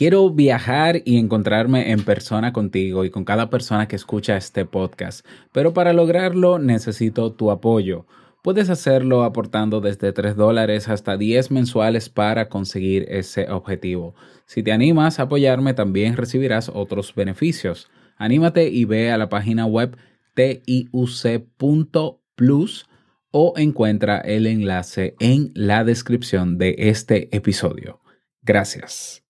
[0.00, 5.26] Quiero viajar y encontrarme en persona contigo y con cada persona que escucha este podcast,
[5.52, 8.06] pero para lograrlo necesito tu apoyo.
[8.42, 14.14] Puedes hacerlo aportando desde 3 dólares hasta 10 mensuales para conseguir ese objetivo.
[14.46, 17.90] Si te animas a apoyarme también recibirás otros beneficios.
[18.16, 19.98] Anímate y ve a la página web
[20.32, 21.26] tiuc.plus
[23.32, 28.00] o encuentra el enlace en la descripción de este episodio.
[28.40, 29.20] Gracias.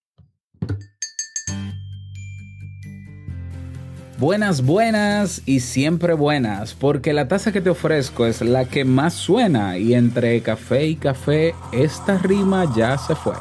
[4.21, 9.15] Buenas, buenas y siempre buenas, porque la taza que te ofrezco es la que más
[9.15, 13.33] suena y entre café y café esta rima ya se fue.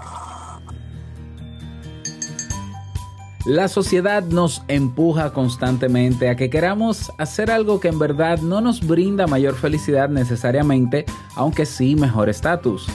[3.46, 8.86] La sociedad nos empuja constantemente a que queramos hacer algo que en verdad no nos
[8.86, 11.04] brinda mayor felicidad necesariamente,
[11.36, 12.88] aunque sí mejor estatus.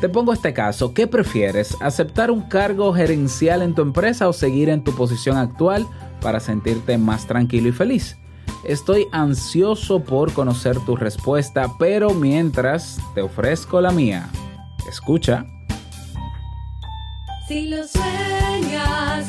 [0.00, 1.74] Te pongo este caso, ¿qué prefieres?
[1.80, 5.86] ¿Aceptar un cargo gerencial en tu empresa o seguir en tu posición actual
[6.20, 8.18] para sentirte más tranquilo y feliz?
[8.62, 14.28] Estoy ansioso por conocer tu respuesta, pero mientras te ofrezco la mía.
[14.86, 15.46] Escucha.
[17.48, 19.28] Si lo sueñas,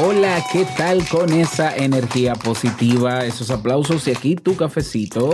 [0.00, 5.32] Hola, ¿qué tal con esa energía positiva, esos aplausos y aquí tu cafecito?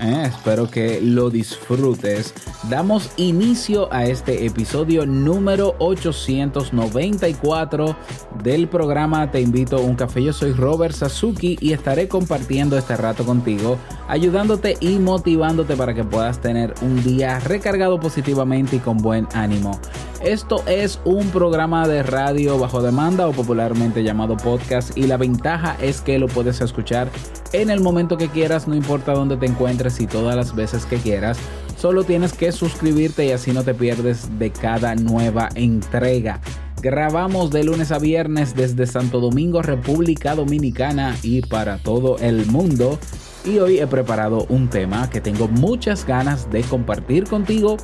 [0.00, 2.32] Eh, espero que lo disfrutes.
[2.70, 7.94] Damos inicio a este episodio número 894
[8.42, 10.22] del programa Te invito a un café.
[10.22, 13.76] Yo soy Robert Sasuki y estaré compartiendo este rato contigo,
[14.08, 19.78] ayudándote y motivándote para que puedas tener un día recargado positivamente y con buen ánimo.
[20.24, 25.76] Esto es un programa de radio bajo demanda o popularmente llamado podcast y la ventaja
[25.82, 27.10] es que lo puedes escuchar
[27.52, 30.96] en el momento que quieras, no importa dónde te encuentres y todas las veces que
[30.96, 31.36] quieras.
[31.76, 36.40] Solo tienes que suscribirte y así no te pierdes de cada nueva entrega.
[36.80, 42.98] Grabamos de lunes a viernes desde Santo Domingo, República Dominicana y para todo el mundo.
[43.44, 47.76] Y hoy he preparado un tema que tengo muchas ganas de compartir contigo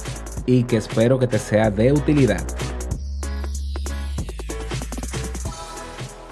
[0.47, 2.41] y que espero que te sea de utilidad.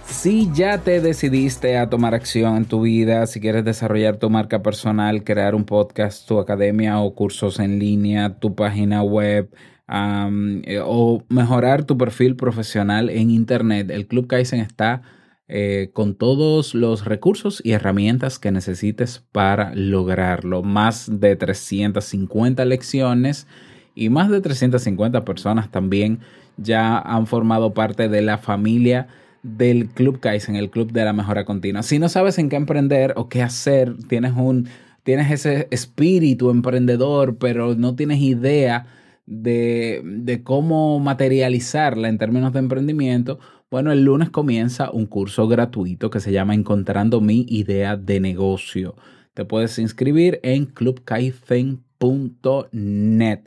[0.06, 4.62] Si ya te decidiste a tomar acción en tu vida, si quieres desarrollar tu marca
[4.62, 9.50] personal, crear un podcast, tu academia o cursos en línea, tu página web
[9.90, 15.02] eh, o mejorar tu perfil profesional en Internet, el Club Kaizen está
[15.48, 20.62] eh, con todos los recursos y herramientas que necesites para lograrlo.
[20.62, 23.46] Más de 350 lecciones
[23.94, 26.20] y más de 350 personas también
[26.58, 29.08] ya han formado parte de la familia
[29.42, 31.82] del Club Kaizen, el Club de la Mejora Continua.
[31.82, 34.68] Si no sabes en qué emprender o qué hacer, tienes un
[35.02, 38.86] tienes ese espíritu emprendedor, pero no tienes idea
[39.24, 43.38] de, de cómo materializarla en términos de emprendimiento,
[43.70, 48.96] bueno, el lunes comienza un curso gratuito que se llama Encontrando mi idea de negocio.
[49.34, 53.40] Te puedes inscribir en clubkaizen.net.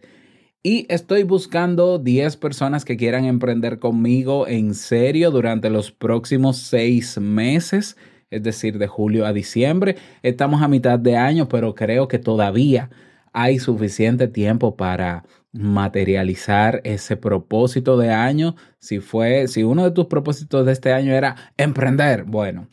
[0.64, 7.20] Y estoy buscando 10 personas que quieran emprender conmigo en serio durante los próximos seis
[7.20, 7.98] meses,
[8.30, 9.96] es decir, de julio a diciembre.
[10.22, 12.92] Estamos a mitad de año, pero creo que todavía
[13.34, 18.56] hay suficiente tiempo para materializar ese propósito de año.
[18.80, 22.68] Si fue, si uno de tus propósitos de este año era emprender, bueno,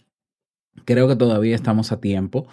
[0.84, 2.46] creo que todavía estamos a tiempo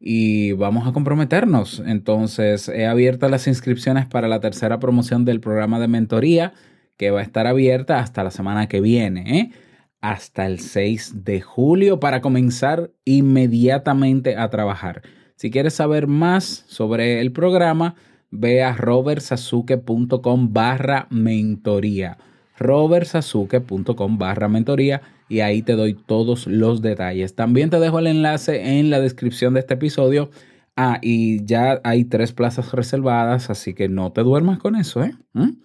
[0.00, 1.82] y vamos a comprometernos.
[1.84, 6.52] Entonces, he abierto las inscripciones para la tercera promoción del programa de mentoría
[6.96, 9.52] que va a estar abierta hasta la semana que viene, ¿eh?
[10.00, 15.02] hasta el 6 de julio para comenzar inmediatamente a trabajar.
[15.36, 17.94] Si quieres saber más sobre el programa,
[18.30, 22.18] ve a robertsasuke.com barra mentoría
[22.58, 27.34] robertsazuke.com barra mentoría y ahí te doy todos los detalles.
[27.34, 30.30] También te dejo el enlace en la descripción de este episodio.
[30.76, 35.12] Ah, y ya hay tres plazas reservadas, así que no te duermas con eso, ¿eh?
[35.32, 35.60] ¿Mm?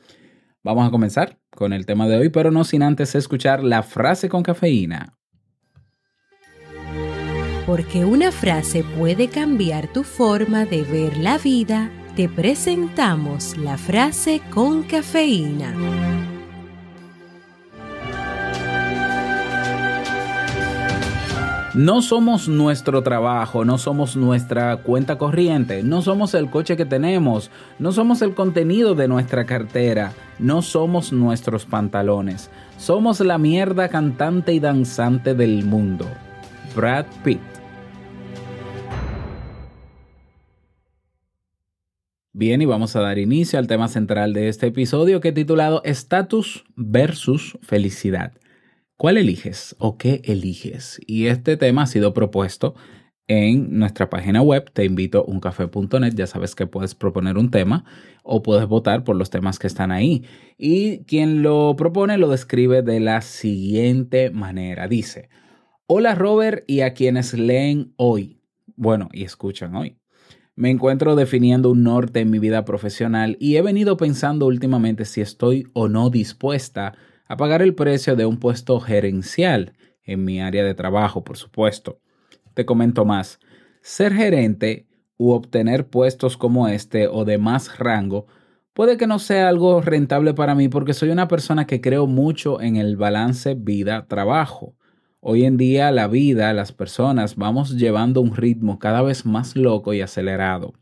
[0.63, 4.27] Vamos a comenzar con el tema de hoy, pero no sin antes escuchar la frase
[4.27, 5.17] con cafeína.
[7.65, 14.41] Porque una frase puede cambiar tu forma de ver la vida, te presentamos la frase
[14.51, 15.73] con cafeína.
[21.73, 27.49] No somos nuestro trabajo, no somos nuestra cuenta corriente, no somos el coche que tenemos,
[27.79, 34.53] no somos el contenido de nuestra cartera, no somos nuestros pantalones, somos la mierda cantante
[34.53, 36.05] y danzante del mundo.
[36.75, 37.52] Brad Pitt.
[42.35, 45.83] Bien, y vamos a dar inicio al tema central de este episodio que he titulado
[45.83, 48.33] Estatus versus Felicidad.
[48.97, 50.99] ¿Cuál eliges o qué eliges?
[51.05, 52.73] Y este tema ha sido propuesto
[53.27, 57.85] en nuestra página web, te invito uncafe.net, ya sabes que puedes proponer un tema
[58.23, 60.25] o puedes votar por los temas que están ahí.
[60.57, 64.87] Y quien lo propone lo describe de la siguiente manera.
[64.87, 65.29] Dice,
[65.85, 68.41] hola Robert y a quienes leen hoy,
[68.75, 69.97] bueno, y escuchan hoy.
[70.55, 75.19] Me encuentro definiendo un norte en mi vida profesional y he venido pensando últimamente si
[75.19, 76.93] estoy o no dispuesta
[77.27, 79.73] a pagar el precio de un puesto gerencial
[80.03, 81.99] en mi área de trabajo, por supuesto.
[82.53, 83.39] Te comento más.
[83.81, 84.85] Ser gerente
[85.17, 88.27] u obtener puestos como este o de más rango
[88.73, 92.61] puede que no sea algo rentable para mí porque soy una persona que creo mucho
[92.61, 94.75] en el balance vida-trabajo.
[95.25, 99.93] Hoy en día la vida, las personas, vamos llevando un ritmo cada vez más loco
[99.93, 100.73] y acelerado.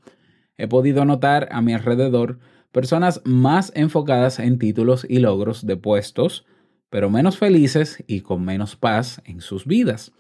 [0.58, 2.40] He podido notar a mi alrededor
[2.72, 6.48] personas más enfocadas en títulos y logros de puestos,
[6.90, 10.12] pero menos felices y con menos paz en sus vidas.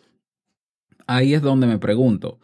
[1.07, 2.39] Ahí es donde me pregunto,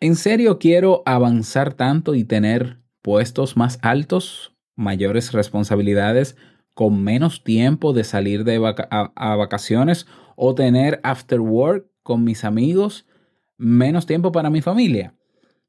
[0.00, 6.38] ¿en serio quiero avanzar tanto y tener puestos más altos, mayores responsabilidades,
[6.78, 13.04] con menos tiempo de salir de a vacaciones o tener after work con mis amigos,
[13.56, 15.12] menos tiempo para mi familia?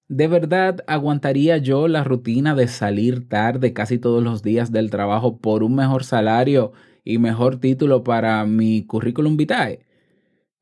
[0.07, 5.39] ¿De verdad aguantaría yo la rutina de salir tarde casi todos los días del trabajo
[5.39, 6.73] por un mejor salario
[7.03, 9.87] y mejor título para mi currículum vitae?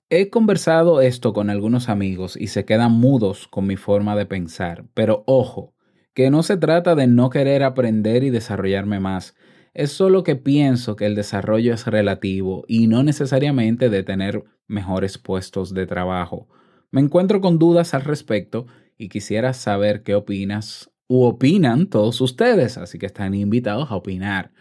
[0.10, 4.86] He conversado esto con algunos amigos y se quedan mudos con mi forma de pensar,
[4.94, 5.74] pero ojo,
[6.14, 9.36] que no se trata de no querer aprender y desarrollarme más,
[9.78, 15.20] es solo que pienso que el desarrollo es relativo y no necesariamente de tener mejores
[15.20, 16.48] puestos de trabajo.
[16.90, 18.66] Me encuentro con dudas al respecto
[18.98, 24.52] y quisiera saber qué opinas u opinan todos ustedes, así que están invitados a opinar.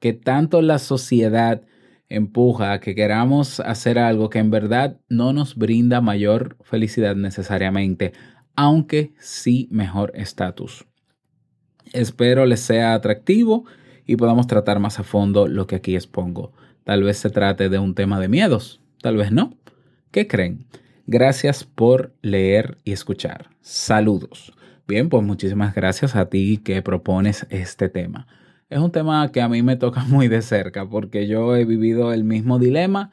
[0.00, 1.62] ¿Qué tanto la sociedad
[2.08, 8.14] empuja a que queramos hacer algo que en verdad no nos brinda mayor felicidad necesariamente,
[8.56, 10.86] aunque sí mejor estatus?
[11.92, 13.64] Espero les sea atractivo
[14.10, 16.52] y podamos tratar más a fondo lo que aquí expongo.
[16.82, 19.54] Tal vez se trate de un tema de miedos, tal vez no.
[20.10, 20.66] ¿Qué creen?
[21.06, 23.50] Gracias por leer y escuchar.
[23.60, 24.52] Saludos.
[24.88, 28.26] Bien, pues muchísimas gracias a ti que propones este tema.
[28.68, 32.12] Es un tema que a mí me toca muy de cerca porque yo he vivido
[32.12, 33.12] el mismo dilema,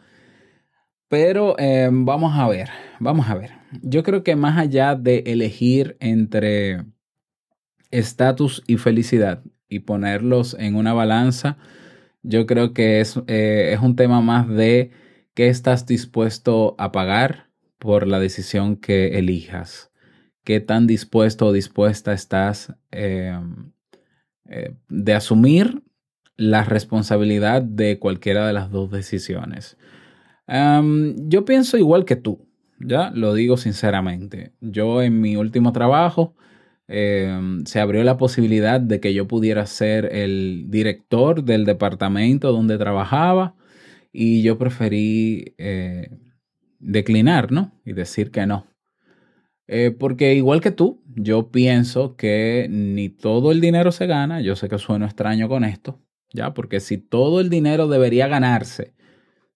[1.10, 2.70] pero eh, vamos a ver,
[3.00, 3.52] vamos a ver.
[3.84, 6.86] Yo creo que más allá de elegir entre
[7.92, 11.58] estatus y felicidad y ponerlos en una balanza,
[12.24, 14.92] yo creo que es, eh, es un tema más de
[15.34, 17.48] qué estás dispuesto a pagar
[17.78, 19.92] por la decisión que elijas.
[20.44, 23.72] ¿Qué tan dispuesto o dispuesta estás em,
[24.50, 25.84] eh, de asumir
[26.38, 29.78] la responsabilidad de cualquiera de las dos decisiones?
[30.48, 32.48] Em, yo pienso igual que tú,
[32.80, 34.54] ya lo digo sinceramente.
[34.62, 36.36] Yo en mi último trabajo
[36.88, 42.78] em, se abrió la posibilidad de que yo pudiera ser el director del departamento donde
[42.78, 43.56] trabajaba
[44.12, 46.10] y yo preferí eh,
[46.80, 47.72] declinar, ¿no?
[47.86, 48.68] Y decir que no.
[49.68, 54.56] Eh, porque igual que tú, yo pienso que ni todo el dinero se gana, yo
[54.56, 56.00] sé que sueno extraño con esto,
[56.34, 56.54] ¿ya?
[56.54, 58.94] Porque si todo el dinero debería ganarse,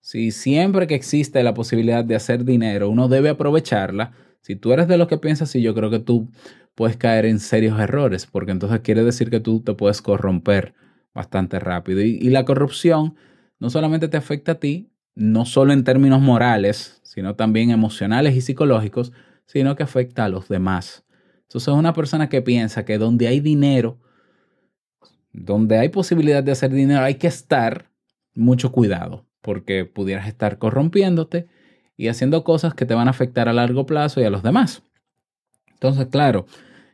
[0.02, 4.12] si siempre que existe la posibilidad de hacer dinero, uno debe aprovecharla,
[4.42, 6.30] si tú eres de los que piensas así, yo creo que tú
[6.76, 10.74] puedes caer en serios errores, porque entonces quiere decir que tú te puedes corromper
[11.14, 12.02] bastante rápido.
[12.02, 13.16] y la corrupción
[13.60, 18.42] no solamente te afecta a ti, no solo en términos morales, sino también emocionales y
[18.42, 19.12] psicológicos,
[19.46, 21.06] sino que afecta a los demás.
[21.44, 24.00] Entonces, una persona que piensa que donde hay dinero,
[25.34, 27.92] donde hay posibilidad de hacer dinero, hay que estar,
[28.34, 31.48] mucho cuidado, porque pudieras estar corrompiéndote
[31.98, 34.84] y haciendo cosas que te van a afectar a largo plazo y a los demás.
[35.82, 36.46] Entonces, claro,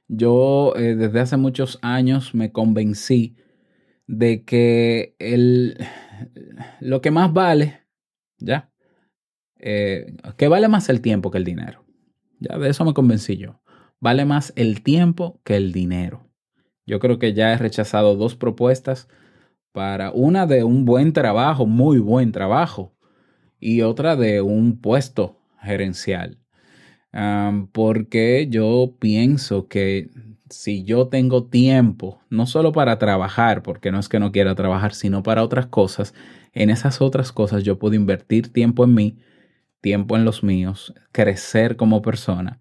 [0.07, 3.35] yo eh, desde hace muchos años me convencí
[4.07, 5.77] de que el,
[6.79, 7.81] lo que más vale,
[8.37, 8.71] ¿ya?
[9.59, 11.83] Eh, que vale más el tiempo que el dinero.
[12.39, 13.59] Ya de eso me convencí yo.
[13.99, 16.29] Vale más el tiempo que el dinero.
[16.85, 19.09] Yo creo que ya he rechazado dos propuestas
[19.73, 22.95] para una de un buen trabajo, muy buen trabajo,
[23.59, 26.39] y otra de un puesto gerencial.
[27.71, 30.09] Porque yo pienso que
[30.49, 34.93] si yo tengo tiempo, no solo para trabajar, porque no es que no quiera trabajar,
[34.93, 36.13] sino para otras cosas,
[36.53, 39.17] en esas otras cosas yo puedo invertir tiempo en mí,
[39.81, 42.59] tiempo en los míos, crecer como persona.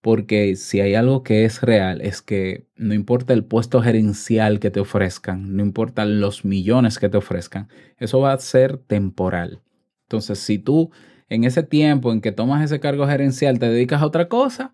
[0.00, 4.70] Porque si hay algo que es real, es que no importa el puesto gerencial que
[4.70, 9.60] te ofrezcan, no importa los millones que te ofrezcan, eso va a ser temporal.
[10.04, 10.90] Entonces, si tú
[11.30, 14.72] en ese tiempo en que tomas ese cargo gerencial te dedicas a otra cosa,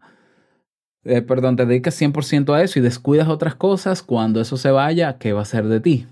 [1.05, 5.19] eh, perdón, te dedicas 100% a eso y descuidas otras cosas, cuando eso se vaya,
[5.19, 6.07] ¿qué va a ser de ti?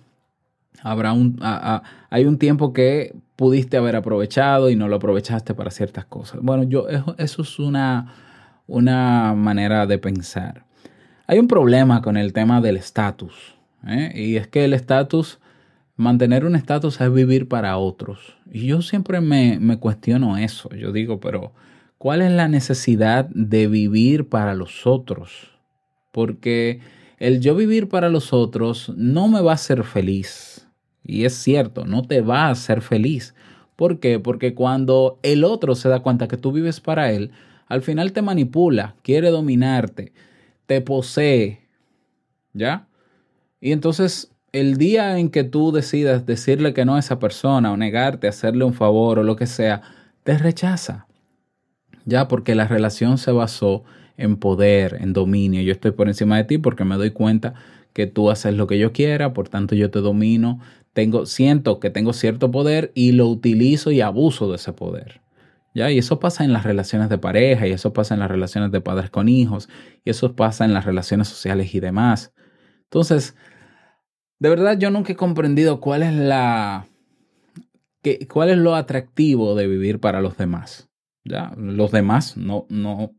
[0.82, 1.40] Habrá un,
[2.10, 6.40] hay un tiempo que pudiste haber aprovechado y no lo aprovechaste para ciertas cosas.
[6.42, 8.14] Bueno, yo, eso, es una,
[8.66, 10.64] una manera de pensar.
[11.26, 13.56] Hay un problema con el tema del estatus.
[13.86, 14.12] ¿eh?
[14.14, 15.40] Y es que el estatus,
[15.96, 18.36] mantener un estatus es vivir para otros.
[18.50, 20.68] Y yo siempre me, me cuestiono eso.
[20.74, 21.52] Yo digo, pero
[22.04, 25.52] ¿Cuál es la necesidad de vivir para los otros?
[26.12, 26.80] Porque
[27.16, 30.68] el yo vivir para los otros no me va a hacer feliz.
[31.02, 33.34] Y es cierto, no te va a hacer feliz.
[33.74, 34.20] ¿Por qué?
[34.20, 37.30] Porque cuando el otro se da cuenta que tú vives para él,
[37.68, 40.12] al final te manipula, quiere dominarte,
[40.66, 41.66] te posee.
[42.52, 42.86] ¿Ya?
[43.62, 47.76] Y entonces el día en que tú decidas decirle que no a esa persona o
[47.76, 49.82] negarte, hacerle un favor o lo que sea,
[50.22, 51.06] te rechaza
[52.04, 53.84] ya porque la relación se basó
[54.16, 55.62] en poder, en dominio.
[55.62, 57.54] Yo estoy por encima de ti porque me doy cuenta
[57.92, 60.60] que tú haces lo que yo quiera, por tanto yo te domino,
[60.92, 65.20] tengo siento que tengo cierto poder y lo utilizo y abuso de ese poder.
[65.74, 65.90] ¿Ya?
[65.90, 68.80] Y eso pasa en las relaciones de pareja, y eso pasa en las relaciones de
[68.80, 69.68] padres con hijos,
[70.04, 72.32] y eso pasa en las relaciones sociales y demás.
[72.84, 73.34] Entonces,
[74.38, 76.86] de verdad yo nunca he comprendido cuál es la
[78.28, 80.88] cuál es lo atractivo de vivir para los demás.
[81.24, 83.14] Ya, los demás no, no,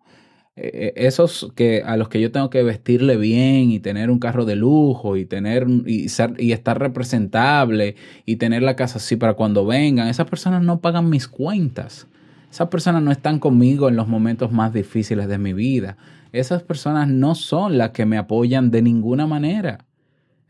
[0.57, 4.19] eh, eh, esos que a los que yo tengo que vestirle bien y tener un
[4.19, 6.07] carro de lujo y tener y,
[6.37, 7.95] y estar representable
[8.25, 12.07] y tener la casa así para cuando vengan, esas personas no pagan mis cuentas.
[12.49, 15.97] Esas personas no están conmigo en los momentos más difíciles de mi vida.
[16.31, 19.84] Esas personas no son las que me apoyan de ninguna manera.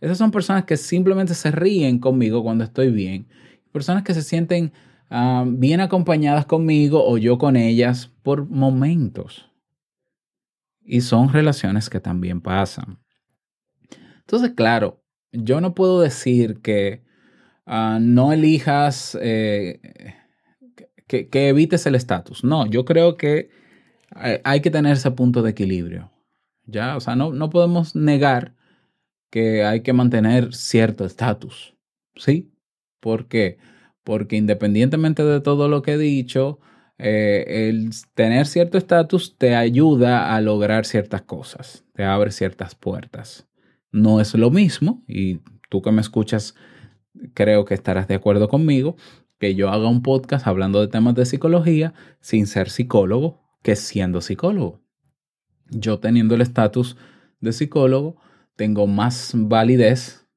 [0.05, 3.27] Esas son personas que simplemente se ríen conmigo cuando estoy bien.
[3.71, 4.71] Personas que se sienten
[5.09, 9.49] Ah, bien acompañadas conmigo o yo con ellas por momentos.
[10.83, 12.99] Y son relaciones que también pasan.
[14.19, 17.03] Entonces, claro, yo no puedo decir que
[17.65, 19.79] ah, no elijas, eh,
[21.07, 22.43] que, que, evites el estatus.
[22.43, 23.49] No, yo creo que
[24.23, 26.11] eh, hay que tener ese punto de equilibrio.
[26.65, 26.95] ¿ya?
[26.95, 28.55] O sea, no, no podemos negar
[29.35, 31.75] que hay que mantener cierto estatus.
[32.15, 32.53] ¿Sí?
[33.01, 33.57] Porque
[34.05, 36.61] porque independientemente de todo lo que he dicho,
[36.97, 43.45] eh, el tener cierto estatus te ayuda a lograr ciertas cosas, te abre ciertas puertas.
[43.91, 46.55] No es lo mismo, y tú que me escuchas
[47.33, 48.95] creo que estarás de acuerdo conmigo,
[49.37, 54.21] que yo haga un podcast hablando de temas de psicología sin ser psicólogo que siendo
[54.21, 54.79] psicólogo.
[55.71, 56.95] Yo teniendo el estatus
[57.41, 58.15] de psicólogo,
[58.55, 60.27] tengo más validez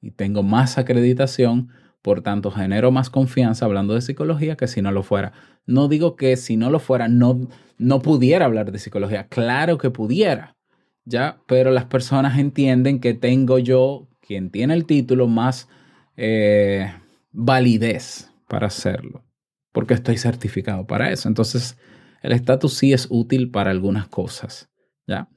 [0.00, 1.70] y tengo más acreditación
[2.02, 5.32] por tanto, genero más confianza hablando de psicología que si no lo fuera.
[5.66, 9.26] No digo que si no lo fuera no, no pudiera hablar de psicología.
[9.28, 10.56] Claro que pudiera,
[11.04, 11.40] ¿ya?
[11.46, 15.68] Pero las personas entienden que tengo yo, quien tiene el título, más
[16.16, 16.90] eh,
[17.32, 19.24] validez para hacerlo,
[19.72, 21.28] porque estoy certificado para eso.
[21.28, 21.76] Entonces,
[22.22, 24.70] el estatus sí es útil para algunas cosas,
[25.06, 25.28] ¿ya?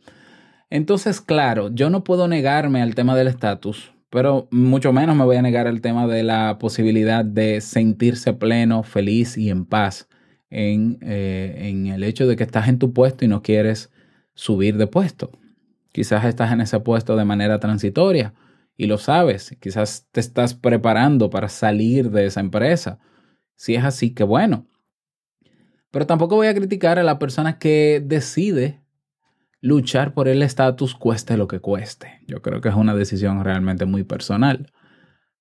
[0.71, 5.37] Entonces, claro, yo no puedo negarme al tema del estatus pero mucho menos me voy
[5.37, 10.09] a negar al tema de la posibilidad de sentirse pleno, feliz y en paz
[10.49, 13.89] en, eh, en el hecho de que estás en tu puesto y no quieres
[14.33, 15.31] subir de puesto.
[15.93, 18.33] Quizás estás en ese puesto de manera transitoria
[18.75, 19.55] y lo sabes.
[19.61, 22.99] Quizás te estás preparando para salir de esa empresa.
[23.55, 24.67] Si es así, qué bueno.
[25.89, 28.80] Pero tampoco voy a criticar a la persona que decide
[29.61, 32.19] luchar por el estatus cueste lo que cueste.
[32.27, 34.71] Yo creo que es una decisión realmente muy personal.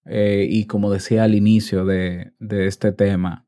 [0.07, 3.47] eh, y como decía al inicio de, este tema,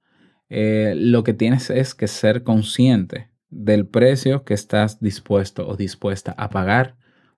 [0.49, 6.33] eh, lo que tienes es que ser consciente del precio que estás dispuesto o dispuesta
[6.39, 6.97] a pagar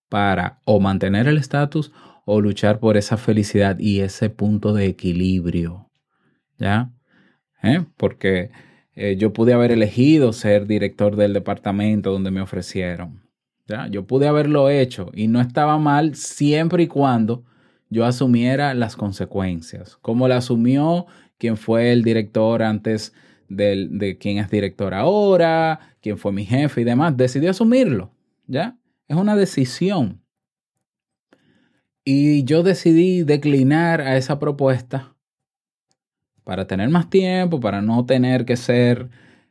[0.09, 1.93] para o mantener el estatus
[2.27, 5.91] o luchar por esa felicidad y ese punto de equilibrio.
[6.59, 6.93] ¿Ya?
[7.63, 7.85] ¿Eh?
[7.97, 8.51] Porque
[9.17, 13.24] yo pude haber elegido ser director del departamento donde me ofrecieron.
[13.91, 17.45] Yo pude haberlo hecho y no estaba mal siempre y cuando
[17.89, 21.07] yo asumiera las consecuencias, como la asumió
[21.39, 23.15] quien fue el director antes
[23.49, 28.11] de quien es director ahora, quien fue mi jefe y demás, decidió asumirlo,
[28.47, 28.77] ¿ya?
[29.09, 30.21] Es una decisión.
[32.05, 35.15] Y yo decidí declinar a esa propuesta
[36.45, 39.09] para tener más tiempo, para no tener que ser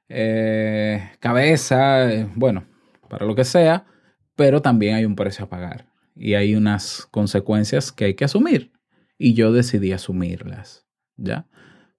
[0.10, 2.65] eh, cabeza, eh, bueno,
[3.10, 3.86] para lo que sea,
[4.35, 8.71] pero también hay un precio a pagar y hay unas consecuencias que hay que asumir.
[9.17, 10.85] Y yo decidí asumirlas.
[11.17, 11.47] ¿Ya?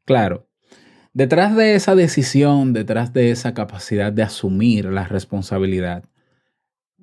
[0.04, 0.48] Claro,
[1.12, 6.04] detrás de esa decisión, detrás de esa capacidad de asumir la responsabilidad,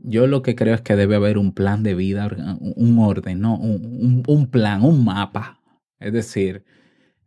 [0.04, 3.56] yo lo que creo es que debe haber un plan de vida, un orden, ¿no?
[3.56, 5.62] Un, plan, un mapa.
[6.00, 6.66] Es decir,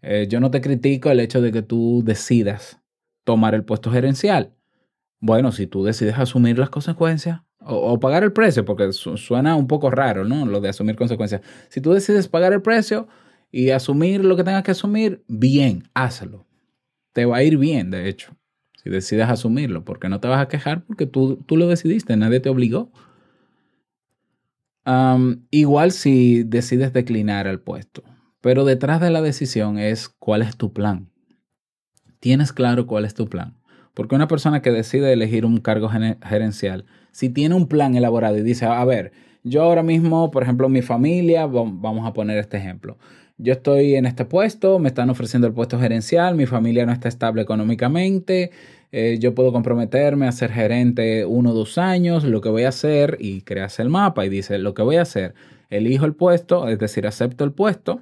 [0.02, 2.80] eh, yo no te critico el hecho de que tú decidas
[3.25, 4.54] tomar el puesto gerencial.
[5.20, 9.90] Bueno, si tú decides asumir las consecuencias, o, pagar el precio, porque suena un poco
[9.90, 10.47] raro, ¿no?
[10.47, 11.40] Lo de asumir consecuencias.
[11.68, 13.09] Si tú decides pagar el precio
[13.50, 16.47] y asumir lo que tengas que asumir, bien, hazlo.
[17.12, 18.37] Te va a ir bien, de hecho,
[18.83, 22.40] si decides asumirlo, porque no te vas a quejar porque tú, tú lo decidiste, nadie
[22.40, 22.90] te obligó.
[25.50, 28.02] igual si decides declinar el puesto,
[28.40, 31.11] pero detrás de la decisión es cuál es tu plan.
[32.21, 33.56] Tienes claro cuál es tu plan.
[33.94, 38.42] Porque una persona que decide elegir un cargo gerencial, si tiene un plan elaborado y
[38.42, 39.12] dice, a ver,
[39.44, 42.99] yo ahora mismo, por ejemplo, mi familia, vamos a poner este ejemplo.
[43.38, 47.09] Yo estoy en este puesto, me están ofreciendo el puesto gerencial, mi familia no está
[47.09, 48.50] estable económicamente,
[48.90, 52.70] eh, yo puedo comprometerme a ser gerente uno o dos años, lo que voy a
[52.70, 55.35] hacer, y creas el mapa y dice, lo que voy a hacer,
[55.70, 58.00] elijo el puesto, es decir, acepto el puesto,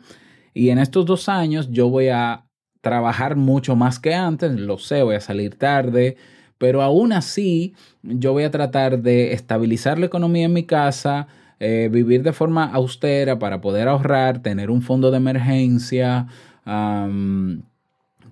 [0.54, 2.46] y en estos dos años yo voy a
[2.80, 6.16] trabajar mucho más que antes, lo sé, voy a salir tarde,
[6.62, 11.26] pero aún así yo voy a tratar de estabilizar la economía en mi casa,
[11.58, 16.28] eh, vivir de forma austera para poder ahorrar, tener un fondo de emergencia,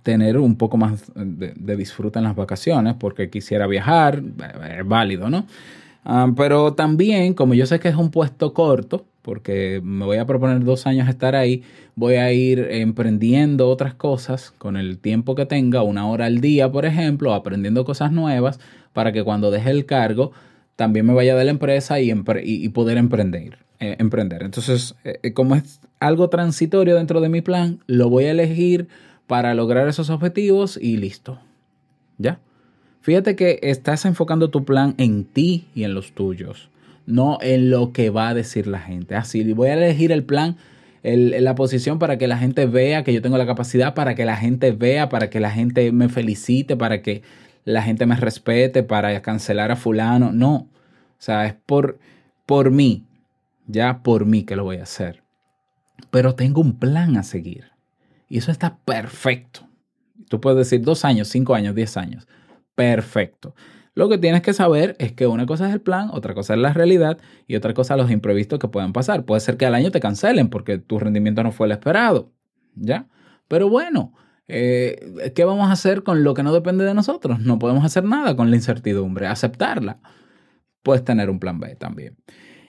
[0.05, 4.23] tener un poco más de, de, disfrute en las vacaciones porque quisiera viajar,
[4.79, 5.45] es válido, ¿no?
[6.37, 10.65] pero también, como yo sé que es un puesto corto, porque me voy a proponer
[10.65, 11.63] dos años estar ahí,
[11.95, 16.71] voy a ir emprendiendo otras cosas con el tiempo que tenga, una hora al día,
[16.71, 18.61] por ejemplo, aprendiendo cosas nuevas,
[18.93, 20.33] para que cuando deje el cargo
[20.77, 23.59] también me vaya de la empresa y, poder emprender.
[23.81, 24.43] Eh, emprender.
[24.43, 28.89] Entonces, eh, eh, como es algo transitorio dentro de mi plan, lo voy a elegir
[29.27, 31.39] para lograr esos objetivos y listo.
[32.17, 32.41] ¿Ya?
[33.03, 36.70] Fíjate que estás enfocando tu plan en ti y en los tuyos
[37.11, 39.15] no en lo que va a decir la gente.
[39.15, 40.57] Así, voy a elegir el plan,
[41.03, 44.37] la posición para que la gente vea que yo tengo la capacidad, para que la
[44.37, 47.23] gente vea, para que la gente me felicite, para que
[47.65, 50.33] la gente me respete, para cancelar a fulano.
[50.33, 50.69] No, o
[51.19, 51.99] sea, es por,
[52.47, 53.05] por mí,
[53.67, 55.23] ya por mí que lo voy a hacer.
[56.11, 57.71] Pero tengo un plan a seguir.
[58.29, 59.69] Y eso está perfecto.
[60.29, 62.27] Tú puedes decir dos años, cinco años, diez años.
[62.75, 63.55] Perfecto.
[64.01, 66.61] Lo que tienes que saber es que una cosa es el plan, otra cosa es
[66.61, 69.27] la realidad y otra cosa los imprevistos que puedan pasar.
[69.27, 72.33] Puede ser que al año te cancelen porque tu rendimiento no fue el esperado,
[72.75, 73.09] ¿ya?
[73.47, 74.15] Pero bueno,
[74.49, 77.41] eh, ¿qué vamos a hacer con lo que no depende de nosotros?
[77.41, 80.01] No podemos hacer nada con la incertidumbre, aceptarla.
[80.83, 82.17] Puedes tener un plan B también.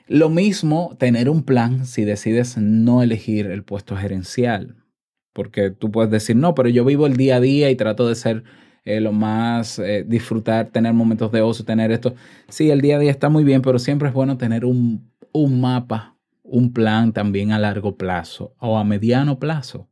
[0.08, 4.84] Lo mismo, tener un plan si decides no elegir el puesto gerencial.
[5.32, 8.15] Porque tú puedes decir, no, pero yo vivo el día a día y trato de
[8.15, 8.44] ser
[8.84, 12.15] eh, lo más eh, disfrutar, tener momentos de ocio, tener esto.
[12.50, 15.62] Sí, el día a día está muy bien, pero siempre es bueno tener un, un
[15.62, 19.88] mapa, un plan también a largo plazo o a mediano plazo.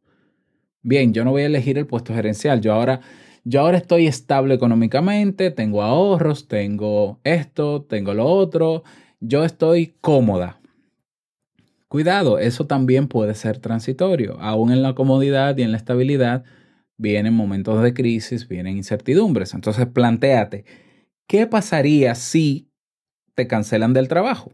[0.81, 3.01] Bien, yo no voy a elegir el puesto gerencial, yo ahora,
[3.43, 8.83] yo ahora estoy estable económicamente, tengo ahorros, tengo esto, tengo lo otro,
[9.19, 10.59] yo estoy cómoda.
[11.89, 16.43] Cuidado, eso también puede ser transitorio, aún en la comodidad y en la estabilidad
[16.99, 19.55] vienen momentos de crisis, vienen incertidumbres.
[19.55, 20.65] Entonces, planteate,
[21.25, 22.69] ¿qué pasaría si
[23.33, 24.53] te cancelan del trabajo?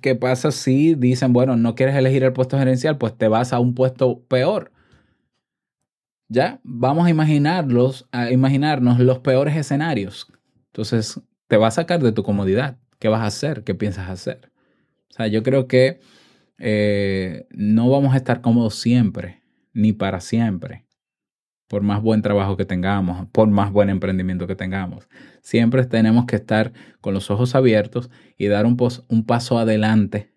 [0.00, 3.58] ¿Qué pasa si dicen, bueno, no quieres elegir el puesto gerencial, pues te vas a
[3.58, 4.70] un puesto peor?
[6.28, 10.32] Ya, vamos a imaginarlos, a imaginarnos los peores escenarios.
[10.66, 12.78] Entonces, te va a sacar de tu comodidad.
[13.00, 13.64] ¿Qué vas a hacer?
[13.64, 14.52] ¿Qué piensas hacer?
[15.10, 16.00] O sea, yo creo que
[16.58, 19.37] eh, no vamos a estar cómodos siempre,
[19.72, 20.86] ni para siempre,
[21.68, 25.08] por más buen trabajo que tengamos, por más buen emprendimiento que tengamos.
[25.42, 28.76] Siempre tenemos que estar con los ojos abiertos y dar un,
[29.26, 30.32] paso adelante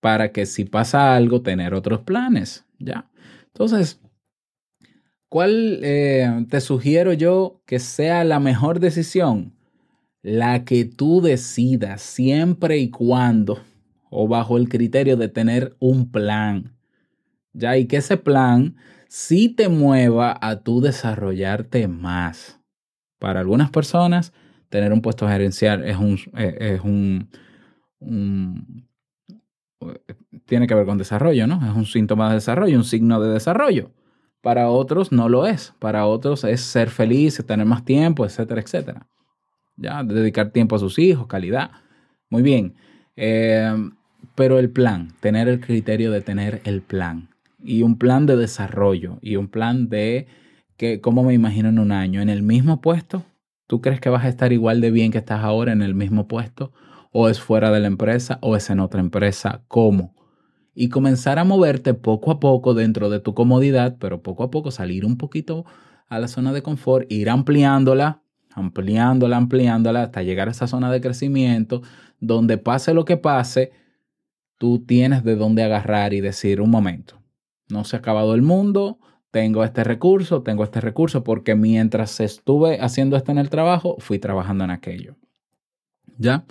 [0.00, 3.10] para que si pasa algo, tener otros planes, ¿ya?
[3.46, 4.00] Entonces,
[5.28, 9.54] ¿cuál eh, te sugiero yo que sea la mejor decisión?
[10.22, 13.58] La que tú decidas siempre y cuando
[14.10, 16.76] o bajo el criterio de tener un plan,
[17.52, 17.76] ¿ya?
[17.76, 18.76] Y que ese plan
[19.08, 22.60] sí te mueva a tú desarrollarte más.
[23.18, 24.32] Para algunas personas,
[24.68, 27.28] tener un puesto gerencial es un, eh, es un
[30.46, 31.56] tiene que ver con desarrollo, ¿no?
[31.66, 33.92] Es un síntoma de desarrollo, un signo de desarrollo.
[34.42, 35.74] Para otros no lo es.
[35.78, 39.06] Para otros es ser feliz, tener más tiempo, etcétera, etcétera.
[39.76, 41.70] Ya, dedicar tiempo a sus hijos, calidad.
[42.28, 42.74] Muy bien.
[43.16, 43.72] Eh,
[44.34, 47.29] pero el plan, tener el criterio de tener el plan.
[47.62, 49.18] Y un plan de desarrollo.
[49.20, 50.26] Y un plan de
[50.76, 52.20] que, ¿cómo me imagino en un año?
[52.20, 53.24] ¿En el mismo puesto?
[53.66, 56.26] ¿Tú crees que vas a estar igual de bien que estás ahora en el mismo
[56.26, 56.72] puesto?
[57.12, 58.38] ¿O es fuera de la empresa?
[58.42, 59.62] ¿O es en otra empresa?
[59.68, 60.14] ¿Cómo?
[60.74, 64.70] y comenzar a moverte poco a poco dentro de tu comodidad, pero poco a poco
[64.70, 65.64] salir un poquito
[66.08, 71.00] a la zona de confort, ir ampliándola, ampliándola, ampliándola hasta llegar a esa zona de
[71.00, 71.82] crecimiento,
[72.18, 73.72] donde pase lo que pase,
[74.58, 77.19] tú tienes de dónde agarrar y decir, un momento,
[77.70, 78.98] no se ha acabado el mundo,
[79.30, 84.18] tengo este recurso, tengo este recurso, porque mientras estuve haciendo esto en el trabajo, fui
[84.18, 85.16] trabajando en aquello.
[86.18, 86.44] ¿Ya?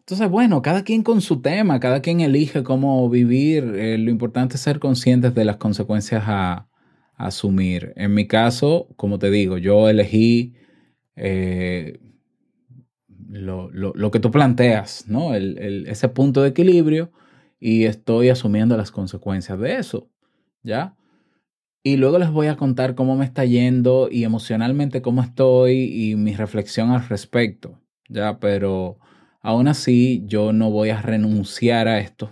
[0.00, 3.64] Entonces, bueno, cada quien con su tema, cada quien elige cómo vivir.
[3.76, 6.68] Eh, lo importante es ser conscientes de las consecuencias a,
[7.14, 7.92] asumir.
[7.94, 10.54] En mi caso, como te digo, yo elegí
[11.14, 12.00] eh,
[13.28, 15.34] lo, que tú planteas, ¿no?
[15.34, 17.12] ese punto de equilibrio
[17.60, 20.10] y estoy asumiendo las consecuencias de eso,
[20.62, 20.96] ¿ya?
[21.82, 26.16] Y luego les voy a contar cómo me está yendo y emocionalmente cómo estoy y
[26.16, 28.38] mi reflexión al respecto, ¿ya?
[28.38, 28.98] Pero
[29.42, 32.30] Aún así, yo no voy a renunciar a esto,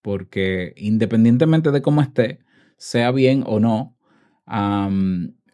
[0.00, 2.40] porque independientemente de cómo esté,
[2.78, 3.98] sea bien o no,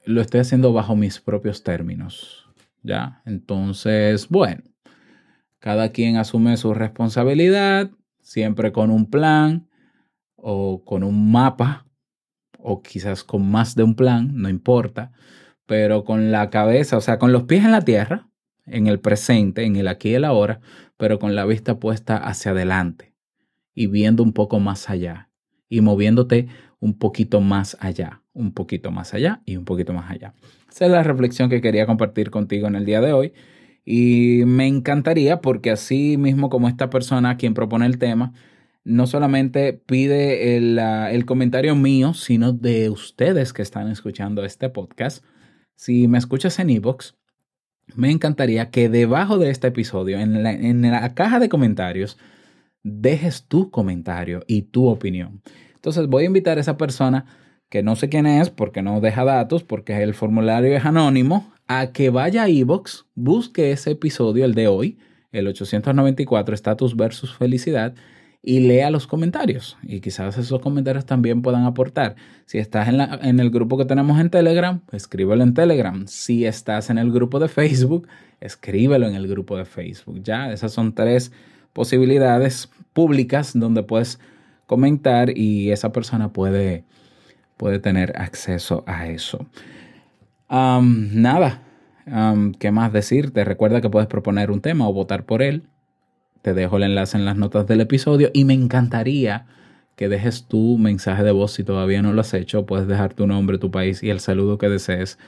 [0.05, 2.45] lo estoy haciendo bajo mis propios términos.
[2.85, 3.23] ¿Ya?
[3.27, 4.63] Entonces, bueno,
[5.59, 7.91] cada quien asume su responsabilidad,
[8.23, 9.69] siempre con un plan
[10.37, 11.88] o con un mapa,
[12.59, 15.13] o quizás con más de un plan, no importa,
[15.67, 18.29] pero con la cabeza, o sea, con los pies en la tierra,
[18.67, 20.61] en el presente, en el aquí y el ahora,
[20.97, 23.15] pero con la vista puesta hacia adelante
[23.75, 25.31] y viendo un poco más allá
[25.69, 26.49] y moviéndote
[26.81, 30.35] un poquito más allá, un poquito más allá y un poquito más allá.
[30.71, 33.33] Esa es la reflexión que quería compartir contigo en el día de hoy
[33.85, 38.33] y me encantaría porque así mismo como esta persona quien propone el tema,
[38.85, 45.25] no solamente pide el, el comentario mío, sino de ustedes que están escuchando este podcast.
[45.75, 47.19] Si me escuchas en Evox,
[47.95, 52.19] me encantaría que debajo de este episodio, en la, caja de comentarios,
[52.83, 55.43] dejes tu comentario y tu opinión.
[55.75, 57.27] Entonces voy a invitar a esa persona
[57.69, 61.93] que no sé quién es porque no deja datos, porque el formulario es anónimo, a
[61.93, 64.99] que vaya a Evox, busque ese episodio, el de hoy,
[65.33, 67.95] el 894, Estatus versus Felicidad,
[68.43, 69.77] y lea los comentarios.
[69.83, 72.17] Y quizás esos comentarios también puedan aportar.
[72.47, 76.07] Si estás en, la, en el grupo que tenemos en Telegram, escríbelo en Telegram.
[76.07, 78.09] Si estás en el grupo de Facebook,
[78.41, 80.23] escríbelo en el grupo de Facebook.
[80.23, 81.33] Ya, esas son tres
[81.73, 84.19] posibilidades públicas donde puedes
[84.67, 86.85] comentar y esa persona puede,
[87.57, 89.47] puede tener acceso a eso.
[90.51, 91.63] nada,
[92.59, 93.45] ¿qué más decirte?
[93.45, 95.65] Recuerda que puedes proponer un tema o votar por él
[96.43, 99.47] te dejo el enlace en las notas del episodio y me encantaría
[99.97, 102.67] que dejes tu mensaje de voz si todavía no lo has hecho.
[102.67, 105.19] Puedes dejar tu nombre, tu país y el saludo que desees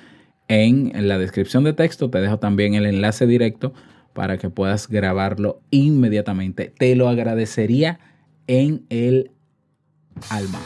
[0.46, 2.10] en la descripción de texto.
[2.10, 3.72] Te dejo también el enlace directo
[4.12, 6.72] para que puedas grabarlo inmediatamente.
[6.78, 7.98] Te lo agradecería
[8.46, 9.32] en el
[10.28, 10.60] alma.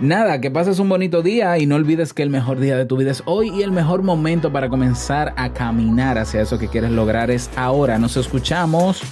[0.00, 2.96] Nada, que pases un bonito día y no olvides que el mejor día de tu
[2.96, 6.90] vida es hoy y el mejor momento para comenzar a caminar hacia eso que quieres
[6.90, 7.98] lograr es ahora.
[7.98, 9.02] Nos escuchamos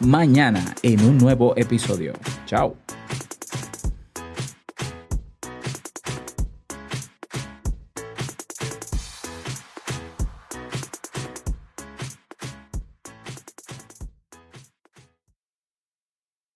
[0.00, 2.12] mañana en un nuevo episodio.
[2.44, 2.76] Chao.